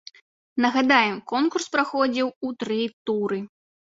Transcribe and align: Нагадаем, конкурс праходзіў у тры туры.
Нагадаем, 0.63 1.19
конкурс 1.33 1.67
праходзіў 1.75 2.27
у 2.47 2.53
тры 2.63 2.79
туры. 3.11 3.39